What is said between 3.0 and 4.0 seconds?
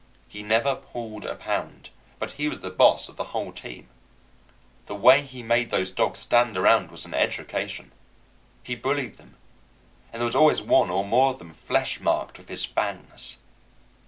of the whole team.